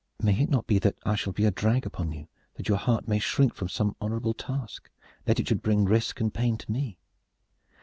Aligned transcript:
May 0.19 0.41
it 0.41 0.49
not 0.49 0.65
be 0.65 0.79
that 0.79 0.97
I 1.05 1.13
shall 1.13 1.31
be 1.31 1.45
a 1.45 1.51
drag 1.51 1.85
upon 1.85 2.11
you, 2.11 2.27
that 2.55 2.67
your 2.67 2.79
heart 2.79 3.07
may 3.07 3.19
shrink 3.19 3.53
from 3.53 3.69
some 3.69 3.95
honorable 4.01 4.33
task, 4.33 4.89
lest 5.27 5.39
it 5.39 5.47
should 5.47 5.61
bring 5.61 5.85
risk 5.85 6.19
and 6.19 6.33
pain 6.33 6.57
to 6.57 6.71
me? 6.71 6.97